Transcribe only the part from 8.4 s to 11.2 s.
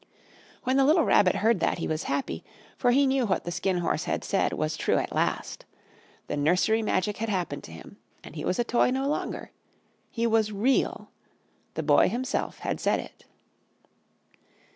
was a toy no longer. He was Real.